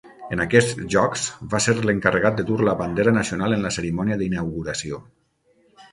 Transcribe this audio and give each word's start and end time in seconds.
En 0.35 0.39
aquests 0.43 0.79
Jocs 0.93 1.25
va 1.51 1.59
ser 1.65 1.75
l'encarregat 1.89 2.39
de 2.39 2.47
dur 2.49 2.57
la 2.69 2.75
bandera 2.81 3.15
nacional 3.19 3.59
en 3.59 3.69
la 3.69 3.73
cerimònia 3.79 4.19
d'inauguració. 4.23 5.03